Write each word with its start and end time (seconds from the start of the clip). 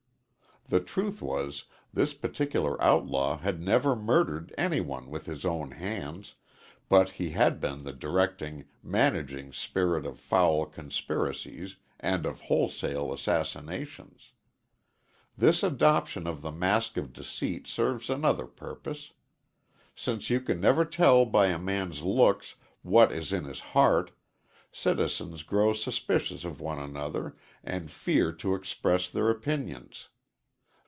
The 0.67 0.79
truth 0.79 1.21
was, 1.21 1.65
this 1.93 2.13
particular 2.13 2.81
outlaw 2.81 3.37
had 3.39 3.61
never 3.61 3.93
murdered 3.93 4.55
any 4.57 4.79
one 4.79 5.09
with 5.09 5.25
his 5.25 5.43
own 5.43 5.71
hands, 5.71 6.35
but 6.87 7.09
he 7.09 7.31
had 7.31 7.59
been 7.59 7.83
the 7.83 7.91
directing, 7.91 8.63
managing 8.81 9.51
spirit 9.51 10.05
of 10.05 10.17
foul 10.17 10.65
conspiracies 10.65 11.75
and 11.99 12.25
of 12.25 12.41
wholesale 12.41 13.11
assassinations. 13.11 14.31
This 15.37 15.61
adoption 15.61 16.25
of 16.25 16.41
the 16.41 16.53
mask 16.53 16.95
of 16.95 17.11
deceit 17.11 17.67
serves 17.67 18.09
another 18.09 18.45
purpose. 18.45 19.11
Since 19.93 20.29
you 20.29 20.39
can 20.39 20.61
never 20.61 20.85
tell 20.85 21.25
by 21.25 21.47
a 21.47 21.59
man's 21.59 22.01
looks 22.01 22.55
what 22.81 23.11
is 23.11 23.33
in 23.33 23.43
his 23.43 23.59
heart, 23.59 24.11
citizens 24.71 25.43
grow 25.43 25.73
suspicious 25.73 26.45
of 26.45 26.61
one 26.61 26.79
another, 26.79 27.35
and 27.61 27.91
fear 27.91 28.31
to 28.31 28.55
express 28.55 29.09
their 29.09 29.29
opinions. 29.29 30.07